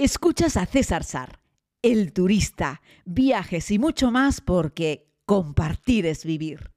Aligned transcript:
Escuchas 0.00 0.56
a 0.56 0.64
César 0.64 1.02
Sar, 1.02 1.40
el 1.82 2.12
turista, 2.12 2.82
viajes 3.04 3.72
y 3.72 3.80
mucho 3.80 4.12
más 4.12 4.40
porque 4.40 5.08
compartir 5.26 6.06
es 6.06 6.24
vivir. 6.24 6.70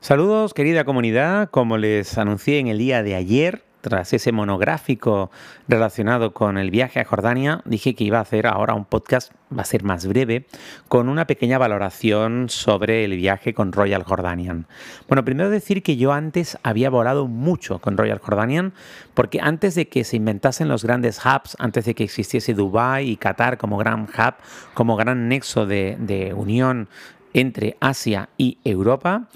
Saludos 0.00 0.52
querida 0.52 0.84
comunidad, 0.84 1.48
como 1.48 1.78
les 1.78 2.18
anuncié 2.18 2.58
en 2.58 2.66
el 2.66 2.76
día 2.76 3.02
de 3.02 3.14
ayer, 3.14 3.62
tras 3.86 4.12
ese 4.12 4.32
monográfico 4.32 5.30
relacionado 5.68 6.34
con 6.34 6.58
el 6.58 6.72
viaje 6.72 6.98
a 6.98 7.04
Jordania, 7.04 7.62
dije 7.64 7.94
que 7.94 8.02
iba 8.02 8.18
a 8.18 8.22
hacer 8.22 8.48
ahora 8.48 8.74
un 8.74 8.84
podcast, 8.84 9.30
va 9.56 9.62
a 9.62 9.64
ser 9.64 9.84
más 9.84 10.08
breve, 10.08 10.46
con 10.88 11.08
una 11.08 11.28
pequeña 11.28 11.56
valoración 11.56 12.48
sobre 12.48 13.04
el 13.04 13.16
viaje 13.16 13.54
con 13.54 13.70
Royal 13.70 14.02
Jordanian. 14.02 14.66
Bueno, 15.06 15.24
primero 15.24 15.50
decir 15.50 15.84
que 15.84 15.96
yo 15.96 16.12
antes 16.12 16.58
había 16.64 16.90
volado 16.90 17.28
mucho 17.28 17.78
con 17.78 17.96
Royal 17.96 18.18
Jordanian, 18.18 18.72
porque 19.14 19.38
antes 19.40 19.76
de 19.76 19.86
que 19.86 20.02
se 20.02 20.16
inventasen 20.16 20.66
los 20.66 20.82
grandes 20.82 21.20
hubs, 21.24 21.56
antes 21.60 21.84
de 21.84 21.94
que 21.94 22.02
existiese 22.02 22.54
Dubai 22.54 23.08
y 23.08 23.16
Qatar 23.16 23.56
como 23.56 23.78
gran 23.78 24.02
hub, 24.02 24.34
como 24.74 24.96
gran 24.96 25.28
nexo 25.28 25.64
de, 25.64 25.96
de 26.00 26.34
unión 26.34 26.88
entre 27.34 27.76
Asia 27.78 28.30
y 28.36 28.58
Europa, 28.64 29.28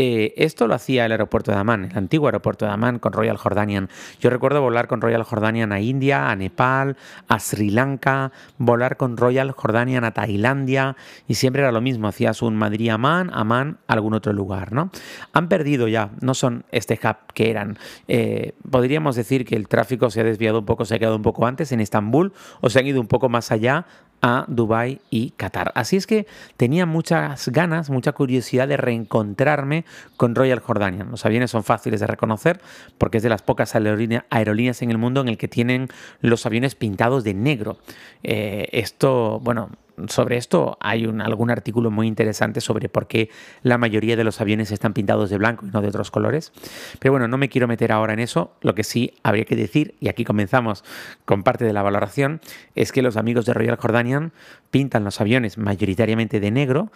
eh, 0.00 0.32
esto 0.36 0.68
lo 0.68 0.76
hacía 0.76 1.06
el 1.06 1.10
aeropuerto 1.10 1.50
de 1.50 1.56
Amán, 1.56 1.86
el 1.86 1.98
antiguo 1.98 2.28
aeropuerto 2.28 2.64
de 2.64 2.70
Amán 2.70 3.00
con 3.00 3.12
Royal 3.12 3.36
Jordanian. 3.36 3.88
Yo 4.20 4.30
recuerdo 4.30 4.62
volar 4.62 4.86
con 4.86 5.00
Royal 5.00 5.24
Jordanian 5.24 5.72
a 5.72 5.80
India, 5.80 6.30
a 6.30 6.36
Nepal, 6.36 6.96
a 7.26 7.40
Sri 7.40 7.70
Lanka, 7.70 8.30
volar 8.58 8.96
con 8.96 9.16
Royal 9.16 9.50
Jordanian 9.50 10.04
a 10.04 10.12
Tailandia 10.12 10.94
y 11.26 11.34
siempre 11.34 11.62
era 11.62 11.72
lo 11.72 11.80
mismo, 11.80 12.06
hacías 12.06 12.42
un 12.42 12.54
Madrid-Amán, 12.54 13.32
Amán, 13.34 13.78
algún 13.88 14.14
otro 14.14 14.32
lugar, 14.32 14.72
¿no? 14.72 14.92
Han 15.32 15.48
perdido 15.48 15.88
ya, 15.88 16.10
no 16.20 16.34
son 16.34 16.64
este 16.70 16.96
hub 17.02 17.16
que 17.34 17.50
eran. 17.50 17.76
Eh, 18.06 18.54
podríamos 18.70 19.16
decir 19.16 19.44
que 19.44 19.56
el 19.56 19.66
tráfico 19.66 20.10
se 20.10 20.20
ha 20.20 20.24
desviado 20.24 20.60
un 20.60 20.64
poco, 20.64 20.84
se 20.84 20.94
ha 20.94 21.00
quedado 21.00 21.16
un 21.16 21.22
poco 21.22 21.44
antes 21.44 21.72
en 21.72 21.80
Estambul 21.80 22.32
o 22.60 22.70
se 22.70 22.78
han 22.78 22.86
ido 22.86 23.00
un 23.00 23.08
poco 23.08 23.28
más 23.28 23.50
allá 23.50 23.84
a 24.22 24.44
Dubái 24.48 25.00
y 25.10 25.30
Qatar. 25.30 25.72
Así 25.74 25.96
es 25.96 26.06
que 26.06 26.26
tenía 26.56 26.86
muchas 26.86 27.48
ganas, 27.48 27.90
mucha 27.90 28.12
curiosidad 28.12 28.68
de 28.68 28.76
reencontrarme 28.76 29.84
con 30.16 30.34
Royal 30.34 30.60
Jordanian. 30.60 31.10
Los 31.10 31.24
aviones 31.26 31.50
son 31.50 31.64
fáciles 31.64 32.00
de 32.00 32.06
reconocer 32.06 32.60
porque 32.98 33.18
es 33.18 33.22
de 33.22 33.28
las 33.28 33.42
pocas 33.42 33.74
aerolíneas 33.74 34.82
en 34.82 34.90
el 34.90 34.98
mundo 34.98 35.20
en 35.20 35.28
el 35.28 35.38
que 35.38 35.48
tienen 35.48 35.88
los 36.20 36.46
aviones 36.46 36.74
pintados 36.74 37.24
de 37.24 37.34
negro. 37.34 37.78
Eh, 38.22 38.68
esto, 38.72 39.40
bueno, 39.40 39.70
sobre 40.08 40.36
esto 40.36 40.78
hay 40.80 41.06
un, 41.06 41.20
algún 41.20 41.50
artículo 41.50 41.90
muy 41.90 42.06
interesante 42.06 42.60
sobre 42.60 42.88
por 42.88 43.06
qué 43.06 43.30
la 43.62 43.78
mayoría 43.78 44.16
de 44.16 44.24
los 44.24 44.40
aviones 44.40 44.70
están 44.70 44.92
pintados 44.92 45.30
de 45.30 45.38
blanco 45.38 45.66
y 45.66 45.70
no 45.70 45.80
de 45.80 45.88
otros 45.88 46.10
colores. 46.10 46.52
Pero 46.98 47.12
bueno, 47.12 47.28
no 47.28 47.38
me 47.38 47.48
quiero 47.48 47.66
meter 47.66 47.92
ahora 47.92 48.12
en 48.12 48.20
eso. 48.20 48.52
Lo 48.60 48.74
que 48.74 48.84
sí 48.84 49.14
habría 49.22 49.44
que 49.44 49.56
decir, 49.56 49.94
y 50.00 50.08
aquí 50.08 50.24
comenzamos 50.24 50.84
con 51.24 51.42
parte 51.42 51.64
de 51.64 51.72
la 51.72 51.82
valoración, 51.82 52.40
es 52.74 52.92
que 52.92 53.02
los 53.02 53.16
amigos 53.16 53.46
de 53.46 53.54
Royal 53.54 53.76
Jordanian 53.76 54.32
pintan 54.70 55.04
los 55.04 55.20
aviones 55.20 55.58
mayoritariamente 55.58 56.40
de 56.40 56.50
negro, 56.50 56.90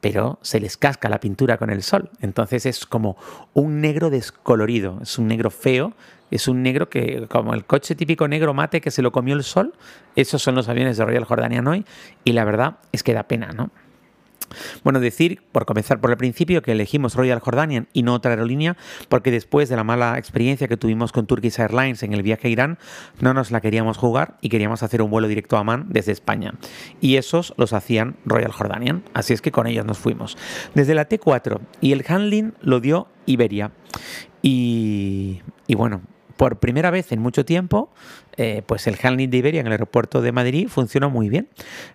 pero 0.00 0.38
se 0.42 0.60
les 0.60 0.76
casca 0.76 1.08
la 1.08 1.20
pintura 1.20 1.58
con 1.58 1.70
el 1.70 1.82
sol. 1.82 2.10
Entonces 2.20 2.66
es 2.66 2.86
como 2.86 3.16
un 3.54 3.80
negro 3.80 4.10
descolorido, 4.10 4.98
es 5.02 5.18
un 5.18 5.28
negro 5.28 5.50
feo 5.50 5.94
es 6.30 6.48
un 6.48 6.62
negro 6.62 6.88
que, 6.88 7.26
como 7.28 7.54
el 7.54 7.64
coche 7.64 7.94
típico 7.94 8.28
negro 8.28 8.54
mate 8.54 8.80
que 8.80 8.90
se 8.90 9.02
lo 9.02 9.12
comió 9.12 9.34
el 9.34 9.44
sol, 9.44 9.74
esos 10.16 10.42
son 10.42 10.54
los 10.54 10.68
aviones 10.68 10.96
de 10.96 11.04
Royal 11.04 11.24
Jordanian 11.24 11.66
hoy, 11.66 11.84
y 12.24 12.32
la 12.32 12.44
verdad 12.44 12.76
es 12.92 13.02
que 13.02 13.14
da 13.14 13.24
pena, 13.24 13.52
¿no? 13.52 13.70
Bueno, 14.84 15.00
decir, 15.00 15.42
por 15.52 15.66
comenzar 15.66 16.00
por 16.00 16.10
el 16.10 16.16
principio, 16.16 16.62
que 16.62 16.72
elegimos 16.72 17.14
Royal 17.14 17.40
Jordanian 17.40 17.88
y 17.92 18.02
no 18.02 18.14
otra 18.14 18.32
aerolínea, 18.32 18.76
porque 19.08 19.30
después 19.30 19.68
de 19.68 19.76
la 19.76 19.84
mala 19.84 20.18
experiencia 20.18 20.68
que 20.68 20.76
tuvimos 20.76 21.12
con 21.12 21.26
Turkish 21.26 21.60
Airlines 21.60 22.02
en 22.02 22.12
el 22.12 22.22
viaje 22.22 22.48
a 22.48 22.50
Irán, 22.50 22.78
no 23.20 23.34
nos 23.34 23.50
la 23.50 23.60
queríamos 23.60 23.96
jugar 23.96 24.36
y 24.40 24.48
queríamos 24.48 24.82
hacer 24.82 25.02
un 25.02 25.10
vuelo 25.10 25.28
directo 25.28 25.56
a 25.56 25.60
Amman 25.60 25.86
desde 25.88 26.12
España. 26.12 26.54
Y 27.00 27.16
esos 27.16 27.54
los 27.56 27.72
hacían 27.72 28.16
Royal 28.24 28.52
Jordanian, 28.52 29.02
así 29.14 29.32
es 29.32 29.42
que 29.42 29.52
con 29.52 29.66
ellos 29.66 29.86
nos 29.86 29.98
fuimos. 29.98 30.36
Desde 30.74 30.94
la 30.94 31.08
T4 31.08 31.60
y 31.80 31.92
el 31.92 32.04
handling 32.06 32.54
lo 32.60 32.80
dio 32.80 33.08
Iberia. 33.26 33.72
Y, 34.42 35.42
y 35.66 35.74
bueno, 35.74 36.02
por 36.38 36.60
primera 36.60 36.90
vez 36.90 37.10
en 37.12 37.20
mucho 37.20 37.44
tiempo, 37.44 37.90
eh, 38.36 38.62
pues 38.64 38.86
el 38.86 38.96
handling 39.02 39.28
de 39.28 39.38
Iberia 39.38 39.60
en 39.60 39.66
el 39.66 39.72
aeropuerto 39.72 40.22
de 40.22 40.32
Madrid 40.32 40.68
funcionó 40.68 41.10
muy 41.10 41.28
bien. 41.28 41.48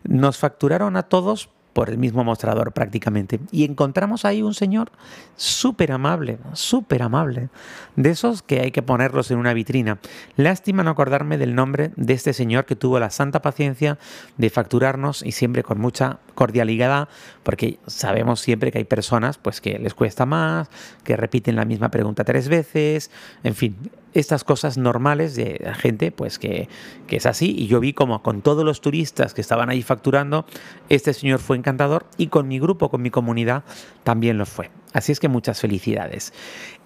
Nos 0.04 0.38
facturaron 0.38 0.98
a 0.98 1.04
todos 1.04 1.50
por 1.74 1.90
el 1.90 1.98
mismo 1.98 2.24
mostrador 2.24 2.72
prácticamente. 2.72 3.40
Y 3.52 3.66
encontramos 3.66 4.26
ahí 4.26 4.42
un 4.42 4.54
señor 4.54 4.92
súper 5.36 5.92
amable, 5.92 6.38
súper 6.54 7.02
amable, 7.02 7.50
de 7.96 8.12
esos 8.12 8.42
que 8.42 8.62
hay 8.62 8.72
que 8.72 8.84
ponerlos 8.84 9.32
en 9.32 9.40
una 9.40 9.54
vitrina. 9.54 10.00
Lástima 10.38 10.84
no 10.84 10.92
acordarme 10.92 11.38
del 11.38 11.56
nombre 11.56 11.92
de 11.96 12.14
este 12.14 12.34
señor 12.34 12.66
que 12.66 12.76
tuvo 12.76 13.00
la 13.00 13.10
santa 13.10 13.42
paciencia 13.42 13.98
de 14.38 14.50
facturarnos 14.50 15.24
y 15.24 15.32
siempre 15.32 15.64
con 15.64 15.80
mucha 15.80 16.20
cordialidad, 16.36 17.10
porque 17.44 17.80
sabemos 17.88 18.40
siempre 18.40 18.72
que 18.72 18.78
hay 18.78 18.84
personas 18.86 19.38
pues 19.38 19.62
que 19.62 19.80
les 19.80 19.94
cuesta 19.94 20.26
más, 20.26 20.70
que 21.04 21.18
repiten 21.18 21.56
la 21.56 21.66
misma 21.66 21.90
pregunta 21.90 22.24
tres 22.24 22.48
veces, 22.48 23.12
en 23.44 23.56
fin, 23.56 23.76
estas 24.14 24.44
cosas 24.44 24.78
normales 24.78 25.36
de 25.36 25.72
gente, 25.76 26.12
pues 26.12 26.40
que, 26.40 26.70
que, 27.08 27.18
es 27.18 27.26
así. 27.26 27.56
Y 27.58 27.68
yo 27.68 27.80
vi 27.80 27.94
como 27.94 28.22
con 28.22 28.42
todos 28.42 28.64
los 28.64 28.82
turistas 28.82 29.34
que 29.34 29.42
estaban 29.42 29.70
ahí 29.70 29.82
facturando, 29.82 30.46
este 30.90 31.14
señor 31.14 31.40
fue 31.40 31.58
encantador 31.58 32.06
y 32.18 32.28
con 32.28 32.48
mi 32.48 32.60
grupo, 32.60 32.90
con 32.90 33.02
mi 33.02 33.10
comunidad, 33.10 33.64
también 34.04 34.38
lo 34.38 34.46
fue. 34.46 34.70
Así 34.94 35.12
es 35.12 35.20
que 35.20 35.28
muchas 35.28 35.60
felicidades. 35.60 36.34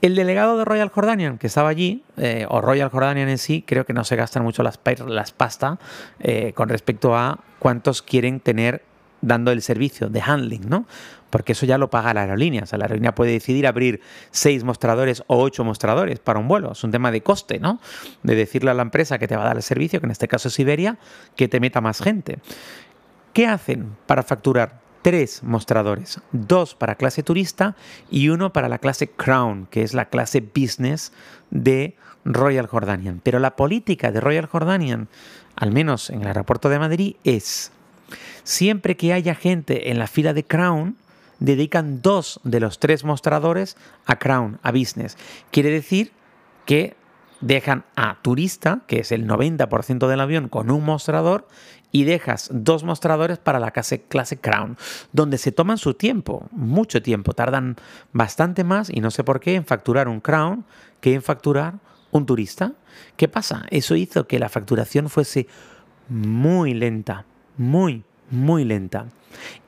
El 0.02 0.16
delegado 0.16 0.58
de 0.58 0.66
Royal 0.66 0.90
Jordanian 0.90 1.38
que 1.38 1.48
estaba 1.48 1.70
allí, 1.70 2.04
eh, 2.16 2.46
o 2.50 2.62
Royal 2.62 2.90
Jordanian 2.90 3.28
en 3.28 3.38
sí, 3.38 3.64
creo 3.68 3.86
que 3.86 3.94
no 3.94 4.06
se 4.06 4.16
gastan 4.16 4.44
mucho 4.44 4.64
las, 4.64 4.80
las 5.06 5.32
pasta 5.34 5.78
eh, 6.20 6.54
con 6.56 6.70
respecto 6.70 7.16
a 7.16 7.44
cuántos 7.60 8.02
quieren 8.02 8.40
tener 8.40 8.84
dando 9.28 9.52
el 9.52 9.62
servicio 9.62 10.10
de 10.10 10.22
handling, 10.22 10.68
¿no? 10.68 10.88
Porque 11.30 11.52
eso 11.52 11.66
ya 11.66 11.78
lo 11.78 11.90
paga 11.90 12.14
la 12.14 12.22
aerolínea. 12.22 12.64
O 12.64 12.66
sea, 12.66 12.80
la 12.80 12.86
aerolínea 12.86 13.14
puede 13.14 13.32
decidir 13.32 13.68
abrir 13.68 14.02
seis 14.32 14.64
mostradores 14.64 15.24
o 15.28 15.42
ocho 15.42 15.64
mostradores 15.64 16.20
para 16.20 16.40
un 16.40 16.48
vuelo. 16.48 16.72
Es 16.72 16.84
un 16.84 16.92
tema 16.92 17.12
de 17.12 17.22
coste, 17.22 17.60
¿no? 17.60 17.80
De 18.24 18.36
decirle 18.36 18.72
a 18.72 18.74
la 18.74 18.84
empresa 18.84 19.20
que 19.20 19.28
te 19.28 19.36
va 19.36 19.44
a 19.44 19.48
dar 19.48 19.58
el 19.58 19.64
servicio, 19.64 20.00
que 20.00 20.06
en 20.06 20.12
este 20.12 20.28
caso 20.28 20.48
es 20.48 20.58
Iberia, 20.60 20.98
que 21.36 21.48
te 21.48 21.60
meta 21.60 21.82
más 21.82 22.02
gente. 22.02 22.40
¿Qué 23.34 23.46
hacen 23.46 23.96
para 24.06 24.24
facturar? 24.24 24.88
Tres 25.04 25.42
mostradores, 25.44 26.20
dos 26.34 26.76
para 26.76 26.96
clase 26.96 27.24
turista 27.24 27.78
y 28.10 28.28
uno 28.28 28.52
para 28.52 28.68
la 28.68 28.80
clase 28.80 29.10
Crown, 29.10 29.68
que 29.68 29.84
es 29.84 29.94
la 29.94 30.10
clase 30.10 30.42
business 30.42 31.14
de 31.50 31.96
Royal 32.26 32.68
Jordanian. 32.68 33.22
Pero 33.24 33.40
la 33.40 33.56
política 33.56 34.12
de 34.12 34.20
Royal 34.20 34.48
Jordanian, 34.48 35.08
al 35.56 35.72
menos 35.72 36.10
en 36.10 36.22
el 36.22 36.28
aeropuerto 36.28 36.68
de 36.68 36.80
Madrid, 36.80 37.16
es 37.24 37.72
Siempre 38.44 38.98
que 38.98 39.14
haya 39.14 39.36
gente 39.36 39.92
en 39.92 40.00
la 40.00 40.08
fila 40.08 40.34
de 40.34 40.46
Crown, 40.46 40.96
dedican 41.40 42.02
dos 42.02 42.40
de 42.44 42.60
los 42.60 42.80
tres 42.80 43.04
mostradores 43.04 43.78
a 44.06 44.18
Crown, 44.18 44.60
a 44.64 44.72
Business. 44.72 45.18
Quiere 45.52 45.70
decir 45.70 46.12
que 46.66 46.96
dejan 47.42 47.86
a 47.96 48.18
turista, 48.22 48.82
que 48.88 49.00
es 49.00 49.12
el 49.12 49.28
90% 49.28 50.08
del 50.08 50.20
avión, 50.20 50.50
con 50.50 50.72
un 50.72 50.84
mostrador 50.84 51.48
y 51.92 52.04
dejas 52.04 52.50
dos 52.52 52.84
mostradores 52.84 53.38
para 53.38 53.60
la 53.60 53.72
clase, 53.72 54.40
Crown, 54.40 54.78
donde 55.14 55.38
se 55.38 55.52
toman 55.52 55.78
su 55.78 55.94
tiempo, 55.94 56.48
mucho 56.52 57.02
tiempo, 57.02 57.34
tardan 57.34 57.78
bastante 58.12 58.64
más 58.64 58.90
y 58.90 59.00
no 59.00 59.12
sé 59.12 59.24
por 59.24 59.40
qué 59.40 59.56
en 59.56 59.66
facturar 59.66 60.08
un 60.08 60.20
Crown 60.20 60.66
que 61.00 61.14
en 61.14 61.22
facturar 61.22 61.76
un 62.12 62.26
turista. 62.26 62.74
¿Qué 63.16 63.28
pasa? 63.28 63.66
Eso 63.70 63.96
hizo 63.96 64.28
que 64.28 64.40
la 64.40 64.50
facturación 64.50 65.10
fuese 65.10 65.48
muy 66.10 66.74
lenta, 66.74 67.26
muy, 67.58 68.04
muy 68.30 68.66
lenta. 68.66 69.08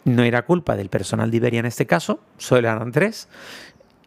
No 0.06 0.24
era 0.24 0.46
culpa 0.46 0.76
del 0.76 0.90
personal 0.90 1.32
de 1.32 1.38
Iberia 1.38 1.60
en 1.60 1.66
este 1.66 1.86
caso, 1.86 2.22
solo 2.38 2.68
eran 2.68 2.92
tres, 2.92 3.28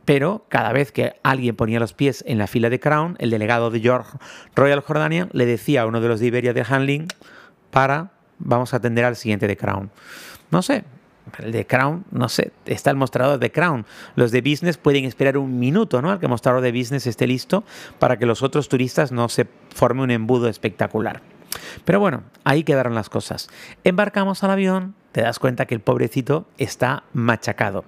pero 0.04 0.44
cada 0.48 0.72
vez 0.72 0.91
que 0.91 1.15
alguien 1.22 1.54
ponía 1.54 1.78
los 1.78 1.93
pies 1.93 2.25
en 2.26 2.38
la 2.38 2.46
fila 2.46 2.70
de 2.70 2.81
Crown, 2.81 3.17
el 3.19 3.31
delegado 3.31 3.70
de 3.70 3.81
George 3.81 4.19
Royal 4.55 4.81
Jordania 4.81 5.29
le 5.32 5.46
decía 5.46 5.82
a 5.82 5.87
uno 5.87 6.00
de 6.00 6.08
los 6.08 6.20
de 6.20 6.26
Iberia 6.26 6.52
de 6.52 6.64
handling 6.69 7.06
para, 7.70 8.12
vamos 8.38 8.75
a 8.75 8.79
atender 8.79 9.05
al 9.05 9.17
siguiente 9.17 9.46
de 9.46 9.56
Crown. 9.56 9.90
No 10.50 10.62
sé, 10.62 10.84
el 11.38 11.52
de 11.52 11.67
Crown, 11.67 12.05
no 12.11 12.29
sé, 12.29 12.52
está 12.67 12.90
el 12.90 12.96
mostrador 12.96 13.38
de 13.38 13.52
Crown. 13.52 13.87
Los 14.17 14.32
de 14.32 14.40
Business 14.40 14.76
pueden 14.76 15.05
esperar 15.05 15.38
un 15.38 15.58
minuto, 15.58 16.02
¿no? 16.02 16.11
Al 16.11 16.19
que 16.19 16.26
el 16.26 16.31
mostrador 16.31 16.62
de 16.62 16.73
Business 16.73 17.06
esté 17.06 17.26
listo 17.26 17.64
para 17.99 18.19
que 18.19 18.26
los 18.26 18.43
otros 18.43 18.69
turistas 18.69 19.12
no 19.12 19.29
se 19.29 19.46
forme 19.75 20.02
un 20.02 20.11
embudo 20.11 20.49
espectacular. 20.49 21.23
Pero 21.84 22.00
bueno, 22.00 22.22
ahí 22.44 22.64
quedaron 22.64 22.94
las 22.94 23.08
cosas. 23.08 23.48
Embarcamos 23.84 24.42
al 24.44 24.50
avión 24.50 24.94
te 25.12 25.20
das 25.20 25.38
cuenta 25.38 25.66
que 25.66 25.74
el 25.74 25.80
pobrecito 25.80 26.46
está 26.58 27.04
machacado. 27.12 27.84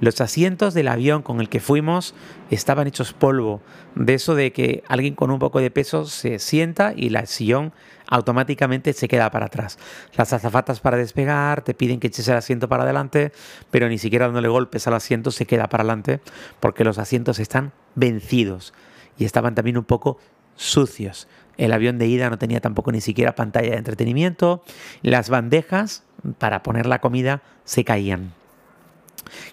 Los 0.00 0.20
asientos 0.20 0.74
del 0.74 0.88
avión 0.88 1.22
con 1.22 1.40
el 1.40 1.48
que 1.48 1.58
fuimos 1.58 2.14
estaban 2.50 2.86
hechos 2.86 3.14
polvo, 3.14 3.62
de 3.94 4.14
eso 4.14 4.34
de 4.34 4.52
que 4.52 4.84
alguien 4.86 5.14
con 5.14 5.30
un 5.30 5.38
poco 5.38 5.58
de 5.60 5.70
peso 5.70 6.04
se 6.04 6.38
sienta 6.38 6.92
y 6.94 7.08
la 7.08 7.24
sillón 7.24 7.72
automáticamente 8.08 8.92
se 8.92 9.08
queda 9.08 9.30
para 9.30 9.46
atrás. 9.46 9.78
Las 10.16 10.32
azafatas 10.34 10.80
para 10.80 10.98
despegar 10.98 11.62
te 11.62 11.74
piden 11.74 11.98
que 11.98 12.08
eches 12.08 12.28
el 12.28 12.36
asiento 12.36 12.68
para 12.68 12.84
adelante, 12.84 13.32
pero 13.70 13.88
ni 13.88 13.98
siquiera 13.98 14.26
dándole 14.26 14.48
golpes 14.48 14.86
al 14.86 14.94
asiento 14.94 15.30
se 15.30 15.46
queda 15.46 15.68
para 15.68 15.82
adelante 15.82 16.20
porque 16.60 16.84
los 16.84 16.98
asientos 16.98 17.38
están 17.38 17.72
vencidos 17.94 18.74
y 19.18 19.24
estaban 19.24 19.54
también 19.54 19.78
un 19.78 19.84
poco 19.84 20.18
sucios. 20.56 21.28
El 21.56 21.72
avión 21.72 21.98
de 21.98 22.06
ida 22.06 22.28
no 22.28 22.38
tenía 22.38 22.60
tampoco 22.60 22.92
ni 22.92 23.00
siquiera 23.00 23.34
pantalla 23.34 23.70
de 23.70 23.78
entretenimiento. 23.78 24.62
Las 25.02 25.30
bandejas 25.30 26.04
para 26.38 26.62
poner 26.62 26.86
la 26.86 27.00
comida 27.00 27.42
se 27.64 27.84
caían. 27.84 28.32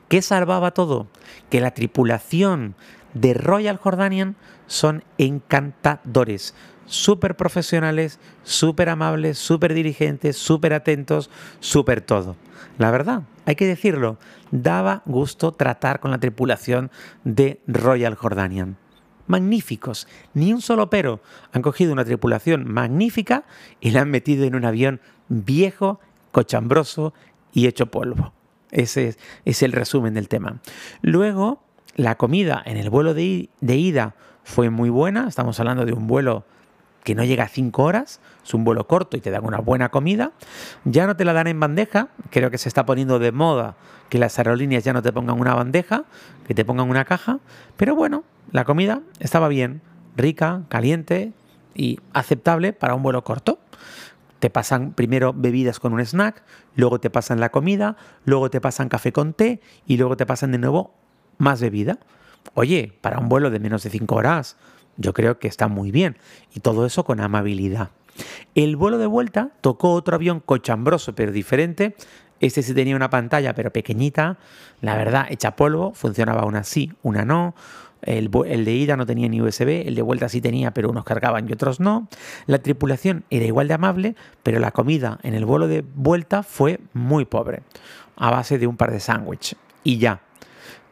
¿Qué 0.08 0.22
salvaba 0.22 0.72
todo? 0.72 1.08
Que 1.50 1.62
la 1.62 1.72
tripulación 1.72 2.76
de 3.14 3.34
Royal 3.34 3.78
Jordanian 3.78 4.36
son 4.68 5.04
encantadores, 5.18 6.56
súper 6.86 7.36
profesionales, 7.36 8.20
súper 8.44 8.90
amables, 8.90 9.38
súper 9.38 9.74
dirigentes, 9.74 10.38
súper 10.38 10.74
atentos, 10.74 11.30
súper 11.60 12.02
todo. 12.02 12.36
La 12.78 12.92
verdad, 12.92 13.24
hay 13.46 13.56
que 13.56 13.68
decirlo, 13.68 14.18
daba 14.52 15.04
gusto 15.06 15.52
tratar 15.54 16.00
con 16.00 16.12
la 16.12 16.20
tripulación 16.20 16.92
de 17.24 17.62
Royal 17.68 18.16
Jordanian. 18.16 18.78
Magníficos, 19.34 20.08
ni 20.36 20.54
un 20.54 20.62
solo 20.62 20.92
pero. 20.92 21.20
Han 21.54 21.64
cogido 21.64 21.92
una 21.92 22.06
tripulación 22.06 22.72
magnífica 22.72 23.46
y 23.82 23.90
la 23.90 24.02
han 24.02 24.12
metido 24.12 24.46
en 24.46 24.54
un 24.54 24.64
avión 24.64 25.02
viejo, 25.28 26.00
cochambroso 26.32 27.16
y 27.52 27.66
hecho 27.66 27.88
polvo. 27.88 28.32
Ese 28.70 29.16
es, 29.46 29.64
el 29.64 29.72
resumen 29.72 30.14
del 30.14 30.28
tema. 30.28 30.60
Luego, 31.02 31.64
la 31.96 32.16
comida 32.16 32.62
en 32.64 32.78
el 32.78 32.92
vuelo 32.92 33.16
de, 33.16 33.50
de 33.60 33.76
ida 33.76 34.16
fue 34.44 34.70
muy 34.70 34.92
buena. 34.92 35.28
Estamos 35.28 35.60
hablando 35.60 35.84
de 35.84 35.94
un 35.94 36.06
vuelo 36.06 36.46
que 37.04 37.16
no 37.16 37.24
llega 37.24 37.46
a 37.46 37.48
5 37.48 37.84
horas, 37.84 38.20
es 38.44 38.54
un 38.54 38.64
vuelo 38.64 38.88
corto 38.88 39.18
y 39.18 39.22
te 39.22 39.32
dan 39.32 39.46
una 39.46 39.60
buena 39.60 39.90
comida. 39.90 40.32
Ya 40.86 41.08
no 41.08 41.16
te 41.16 41.26
la 41.26 41.34
dan 41.34 41.48
en 41.48 41.60
bandeja, 41.60 42.10
creo 42.30 42.52
que 42.52 42.60
se 42.60 42.70
está 42.70 42.86
poniendo 42.86 43.18
de 43.18 43.32
moda 43.32 43.76
que 44.10 44.20
las 44.20 44.38
aerolíneas 44.38 44.84
ya 44.84 44.94
no 44.94 45.02
te 45.02 45.12
pongan 45.12 45.40
una 45.40 45.56
bandeja, 45.56 46.04
que 46.48 46.54
te 46.54 46.64
pongan 46.64 46.88
una 46.88 47.04
caja, 47.04 47.40
pero 47.78 47.96
bueno, 47.96 48.24
la 48.54 48.66
comida 48.66 49.02
estaba 49.20 49.48
bien, 49.50 49.82
rica, 50.16 50.62
caliente 50.70 51.34
y 51.74 52.00
aceptable 52.14 52.72
para 52.72 52.94
un 52.94 53.04
vuelo 53.04 53.24
corto. 53.24 53.60
Te 54.40 54.52
pasan 54.52 54.94
primero 54.94 55.34
bebidas 55.34 55.80
con 55.80 55.92
un 55.92 56.00
snack, 56.00 56.44
luego 56.76 57.00
te 57.00 57.10
pasan 57.10 57.40
la 57.40 57.50
comida, 57.50 57.98
luego 58.26 58.50
te 58.52 58.62
pasan 58.62 58.90
café 58.90 59.12
con 59.12 59.34
té 59.34 59.60
y 59.88 59.98
luego 59.98 60.16
te 60.18 60.28
pasan 60.28 60.52
de 60.52 60.60
nuevo 60.60 60.94
más 61.40 61.62
bebida. 61.62 61.98
Oye, 62.54 62.94
para 63.02 63.18
un 63.18 63.28
vuelo 63.28 63.50
de 63.50 63.60
menos 63.60 63.84
de 63.84 63.90
5 63.90 64.16
horas, 64.16 64.56
yo 64.98 65.14
creo 65.14 65.40
que 65.40 65.48
está 65.48 65.68
muy 65.68 65.92
bien. 65.92 66.18
Y 66.54 66.60
todo 66.60 66.86
eso 66.86 67.04
con 67.04 67.22
amabilidad. 67.22 67.90
El 68.54 68.76
vuelo 68.76 69.00
de 69.00 69.08
vuelta 69.08 69.50
tocó 69.62 69.94
otro 69.94 70.16
avión 70.16 70.40
cochambroso 70.40 71.16
pero 71.16 71.32
diferente. 71.32 71.96
Este 72.40 72.62
sí 72.62 72.76
tenía 72.76 72.96
una 72.96 73.10
pantalla 73.10 73.56
pero 73.56 73.74
pequeñita, 73.74 74.38
la 74.82 74.96
verdad, 74.96 75.26
hecha 75.30 75.56
polvo, 75.56 75.94
funcionaba 75.94 76.46
una 76.46 76.64
sí, 76.64 76.92
una 77.02 77.26
no. 77.26 77.56
El, 78.06 78.30
de 78.32 78.72
ida 78.72 78.98
no 78.98 79.06
tenía 79.06 79.28
ni 79.30 79.42
USB, 79.42 79.88
el 79.88 79.96
de 79.96 80.02
vuelta 80.02 80.30
sí 80.30 80.42
tenía, 80.42 80.72
pero 80.72 80.90
unos 80.90 81.04
cargaban 81.04 81.48
y 81.50 81.54
otros 81.54 81.80
no. 81.80 82.08
La 82.46 82.60
tripulación 82.60 83.24
era 83.30 83.46
igual 83.46 83.68
de 83.68 83.74
amable, 83.74 84.16
pero 84.44 84.60
la 84.60 84.72
comida 84.72 85.20
en 85.24 85.34
el 85.34 85.46
vuelo 85.46 85.68
de 85.68 85.84
vuelta 85.96 86.44
fue 86.44 86.80
muy 86.94 87.26
pobre, 87.26 87.64
a 88.16 88.32
base 88.32 88.58
de 88.58 88.68
un 88.68 88.78
par 88.78 88.92
de 88.92 89.00
sándwiches. 89.00 89.58
Y 89.84 89.98
ya, 89.98 90.22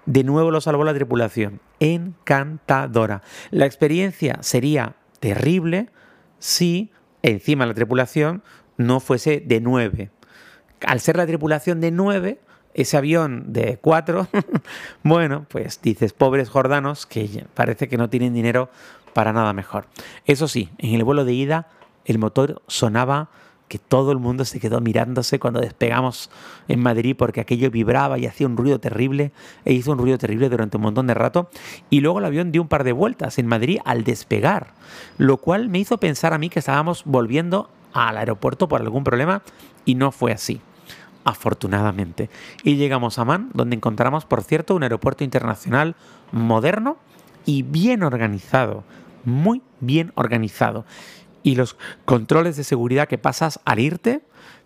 de 0.06 0.24
nuevo 0.24 0.52
lo 0.52 0.62
salvó 0.62 0.84
la 0.84 0.94
tripulación. 0.94 1.60
Encantadora. 1.80 3.22
La 3.50 3.66
experiencia 3.66 4.38
sería 4.42 4.96
terrible 5.20 5.90
si 6.40 6.92
encima 7.22 7.66
la 7.66 7.74
tripulación 7.74 8.44
no 8.78 9.00
fuese 9.00 9.42
de 9.46 9.62
nueve. 9.62 10.12
Al 10.86 11.00
ser 11.00 11.18
la 11.18 11.28
tripulación 11.28 11.80
de 11.80 11.92
nueve, 11.92 12.40
ese 12.74 12.98
avión 12.98 13.54
de 13.54 13.78
cuatro, 13.78 14.28
bueno, 15.04 15.46
pues 15.50 15.82
dices, 15.82 16.14
pobres 16.14 16.50
jordanos 16.50 17.06
que 17.06 17.46
parece 17.54 17.88
que 17.88 17.98
no 17.98 18.10
tienen 18.10 18.34
dinero 18.34 18.70
para 19.14 19.34
nada 19.34 19.54
mejor. 19.54 19.86
Eso 20.26 20.48
sí, 20.48 20.70
en 20.78 20.94
el 20.94 21.04
vuelo 21.04 21.26
de 21.26 21.34
ida 21.34 21.68
el 22.06 22.18
motor 22.18 22.62
sonaba 22.68 23.30
que 23.68 23.80
todo 23.80 24.12
el 24.12 24.18
mundo 24.18 24.44
se 24.44 24.60
quedó 24.60 24.82
mirándose 24.82 25.40
cuando 25.40 25.62
despegamos 25.62 26.30
en 26.68 26.82
Madrid 26.82 27.16
porque 27.18 27.40
aquello 27.40 27.72
vibraba 27.72 28.20
y 28.20 28.26
hacía 28.26 28.48
un 28.48 28.58
ruido 28.58 28.80
terrible 28.80 29.32
e 29.64 29.72
hizo 29.72 29.94
un 29.94 29.98
ruido 29.98 30.18
terrible 30.18 30.50
durante 30.50 30.76
un 30.76 30.84
montón 30.84 31.08
de 31.08 31.14
rato 31.14 31.50
y 31.90 32.02
luego 32.02 32.20
el 32.20 32.26
avión 32.26 32.52
dio 32.52 32.62
un 32.62 32.68
par 32.68 32.84
de 32.84 32.92
vueltas 32.92 33.40
en 33.40 33.48
Madrid 33.48 33.80
al 33.86 34.04
despegar, 34.04 34.74
lo 35.18 35.38
cual 35.38 35.70
me 35.70 35.80
hizo 35.80 36.00
pensar 36.00 36.34
a 36.34 36.38
mí 36.38 36.50
que 36.50 36.60
estábamos 36.60 37.04
volviendo 37.06 37.70
al 37.94 38.18
aeropuerto 38.18 38.68
por 38.68 38.82
algún 38.82 39.06
problema 39.06 39.42
y 39.86 39.96
no 39.96 40.12
fue 40.12 40.34
así 40.34 40.60
afortunadamente. 41.24 42.30
Y 42.64 42.76
llegamos 42.76 43.20
a 43.20 43.26
Man, 43.26 43.50
donde 43.54 43.76
encontramos, 43.76 44.26
por 44.26 44.44
cierto, 44.44 44.76
un 44.76 44.84
aeropuerto 44.84 45.24
internacional 45.24 45.96
moderno 46.32 46.98
y 47.46 47.64
bien 47.64 48.04
organizado, 48.04 48.84
muy 49.24 49.62
bien 49.80 50.12
organizado 50.16 50.86
y 51.44 51.56
los 51.56 51.78
controles 52.06 52.58
de 52.58 52.64
seguridad 52.64 53.08
que 53.08 53.18
pasas 53.18 53.60
al 53.66 53.80
irte 53.80 54.22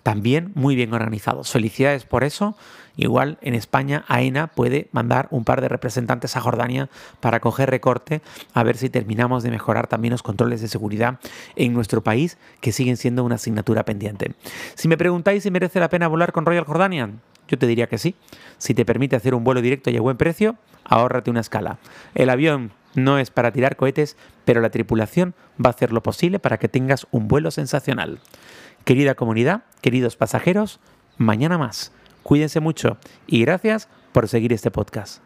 también 0.05 0.51
muy 0.53 0.75
bien 0.75 0.93
organizados. 0.93 1.51
Felicidades 1.51 2.05
por 2.05 2.23
eso. 2.23 2.55
Igual 2.95 3.39
en 3.41 3.55
España 3.55 4.05
AENA 4.07 4.45
puede 4.45 4.87
mandar 4.91 5.27
un 5.31 5.43
par 5.43 5.61
de 5.61 5.67
representantes 5.67 6.37
a 6.37 6.41
Jordania 6.41 6.89
para 7.21 7.39
coger 7.39 7.71
recorte 7.71 8.21
a 8.53 8.61
ver 8.61 8.77
si 8.77 8.91
terminamos 8.91 9.41
de 9.41 9.49
mejorar 9.49 9.87
también 9.87 10.11
los 10.11 10.21
controles 10.21 10.61
de 10.61 10.67
seguridad 10.67 11.19
en 11.55 11.73
nuestro 11.73 12.03
país 12.03 12.37
que 12.61 12.71
siguen 12.71 12.97
siendo 12.97 13.23
una 13.23 13.35
asignatura 13.35 13.83
pendiente. 13.83 14.33
Si 14.75 14.87
me 14.87 14.95
preguntáis 14.95 15.41
si 15.41 15.49
merece 15.49 15.79
la 15.79 15.89
pena 15.89 16.07
volar 16.07 16.33
con 16.33 16.45
Royal 16.45 16.65
Jordanian, 16.65 17.19
yo 17.47 17.57
te 17.57 17.65
diría 17.65 17.87
que 17.87 17.97
sí. 17.97 18.13
Si 18.59 18.75
te 18.75 18.85
permite 18.85 19.15
hacer 19.15 19.33
un 19.33 19.43
vuelo 19.43 19.63
directo 19.63 19.89
y 19.89 19.97
a 19.97 20.01
buen 20.01 20.17
precio, 20.17 20.55
ahórrate 20.83 21.31
una 21.31 21.39
escala. 21.39 21.79
El 22.13 22.29
avión 22.29 22.73
no 22.95 23.19
es 23.19 23.29
para 23.29 23.51
tirar 23.51 23.75
cohetes, 23.75 24.17
pero 24.45 24.61
la 24.61 24.69
tripulación 24.69 25.35
va 25.63 25.69
a 25.69 25.73
hacer 25.73 25.91
lo 25.91 26.01
posible 26.01 26.39
para 26.39 26.57
que 26.57 26.67
tengas 26.67 27.07
un 27.11 27.27
vuelo 27.27 27.51
sensacional. 27.51 28.19
Querida 28.83 29.15
comunidad, 29.15 29.63
queridos 29.81 30.15
pasajeros, 30.15 30.79
mañana 31.17 31.57
más. 31.57 31.91
Cuídense 32.23 32.59
mucho 32.59 32.97
y 33.27 33.41
gracias 33.41 33.87
por 34.11 34.27
seguir 34.27 34.53
este 34.53 34.71
podcast. 34.71 35.24